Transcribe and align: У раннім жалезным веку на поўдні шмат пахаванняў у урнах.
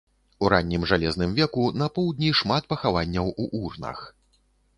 У 0.45 0.49
раннім 0.53 0.85
жалезным 0.91 1.35
веку 1.39 1.65
на 1.81 1.89
поўдні 1.99 2.33
шмат 2.41 2.63
пахаванняў 2.73 3.31
у 3.45 3.47
урнах. 3.61 3.99